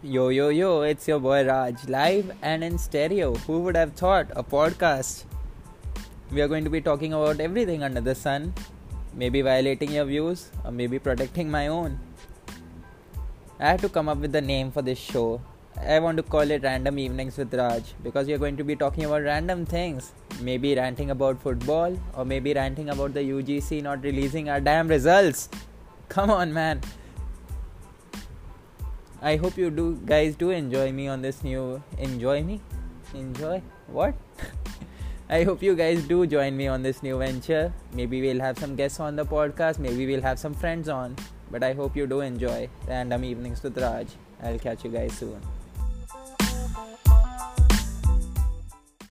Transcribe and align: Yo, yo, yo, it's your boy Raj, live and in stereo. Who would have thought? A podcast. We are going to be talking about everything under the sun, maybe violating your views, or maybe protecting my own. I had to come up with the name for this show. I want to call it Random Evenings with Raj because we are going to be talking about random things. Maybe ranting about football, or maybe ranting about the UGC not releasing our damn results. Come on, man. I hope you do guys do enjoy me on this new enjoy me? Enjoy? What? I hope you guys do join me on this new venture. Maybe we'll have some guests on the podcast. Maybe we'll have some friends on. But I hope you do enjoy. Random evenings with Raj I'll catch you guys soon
Yo, 0.00 0.28
yo, 0.28 0.48
yo, 0.48 0.82
it's 0.82 1.08
your 1.08 1.18
boy 1.18 1.44
Raj, 1.44 1.88
live 1.88 2.30
and 2.40 2.62
in 2.62 2.78
stereo. 2.78 3.34
Who 3.34 3.58
would 3.62 3.74
have 3.74 3.94
thought? 3.94 4.28
A 4.36 4.44
podcast. 4.44 5.24
We 6.30 6.40
are 6.40 6.46
going 6.46 6.62
to 6.62 6.70
be 6.70 6.80
talking 6.80 7.12
about 7.14 7.40
everything 7.40 7.82
under 7.82 8.00
the 8.00 8.14
sun, 8.14 8.54
maybe 9.12 9.42
violating 9.42 9.90
your 9.90 10.04
views, 10.04 10.52
or 10.64 10.70
maybe 10.70 11.00
protecting 11.00 11.50
my 11.50 11.66
own. 11.66 11.98
I 13.58 13.70
had 13.70 13.80
to 13.80 13.88
come 13.88 14.08
up 14.08 14.18
with 14.18 14.30
the 14.30 14.40
name 14.40 14.70
for 14.70 14.82
this 14.82 14.98
show. 14.98 15.40
I 15.84 15.98
want 15.98 16.16
to 16.18 16.22
call 16.22 16.48
it 16.48 16.62
Random 16.62 16.96
Evenings 16.96 17.36
with 17.36 17.52
Raj 17.52 17.82
because 18.04 18.28
we 18.28 18.34
are 18.34 18.38
going 18.38 18.56
to 18.56 18.62
be 18.62 18.76
talking 18.76 19.04
about 19.04 19.22
random 19.22 19.66
things. 19.66 20.12
Maybe 20.40 20.76
ranting 20.76 21.10
about 21.10 21.42
football, 21.42 21.98
or 22.14 22.24
maybe 22.24 22.54
ranting 22.54 22.90
about 22.90 23.14
the 23.14 23.24
UGC 23.30 23.82
not 23.82 24.04
releasing 24.04 24.48
our 24.48 24.60
damn 24.60 24.86
results. 24.86 25.48
Come 26.08 26.30
on, 26.30 26.54
man. 26.54 26.82
I 29.20 29.36
hope 29.36 29.56
you 29.58 29.70
do 29.70 30.00
guys 30.06 30.36
do 30.36 30.50
enjoy 30.50 30.92
me 30.92 31.08
on 31.08 31.22
this 31.22 31.42
new 31.42 31.82
enjoy 31.98 32.42
me? 32.42 32.60
Enjoy? 33.14 33.62
What? 33.88 34.14
I 35.28 35.44
hope 35.44 35.62
you 35.62 35.74
guys 35.74 36.02
do 36.04 36.26
join 36.26 36.56
me 36.56 36.68
on 36.68 36.82
this 36.82 37.02
new 37.02 37.18
venture. 37.18 37.72
Maybe 37.92 38.20
we'll 38.22 38.40
have 38.40 38.58
some 38.58 38.76
guests 38.76 39.00
on 39.00 39.16
the 39.16 39.26
podcast. 39.26 39.78
Maybe 39.78 40.06
we'll 40.06 40.22
have 40.22 40.38
some 40.38 40.54
friends 40.54 40.88
on. 40.88 41.16
But 41.50 41.62
I 41.62 41.72
hope 41.72 41.96
you 41.96 42.06
do 42.06 42.20
enjoy. 42.20 42.68
Random 42.86 43.24
evenings 43.24 43.62
with 43.62 43.76
Raj 43.76 44.06
I'll 44.42 44.58
catch 44.58 44.84
you 44.84 44.90
guys 44.90 45.12
soon 45.12 45.40